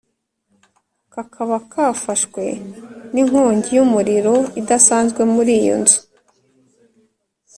kakaba 1.13 1.55
kafashwe 1.71 2.43
n’inkongi 3.13 3.69
y’umuriro 3.77 4.35
idasanzwe 4.59 5.21
muriyo 5.33 5.75
nzu. 5.81 5.99